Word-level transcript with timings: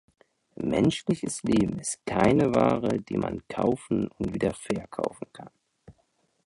Menschliches 0.55 1.43
Leben 1.43 1.77
ist 1.77 2.03
keine 2.07 2.55
Ware, 2.55 2.99
die 3.03 3.17
man 3.17 3.47
kaufen 3.47 4.07
und 4.07 4.33
wieder 4.33 4.51
verkaufen 4.51 5.27
kann. 5.31 5.51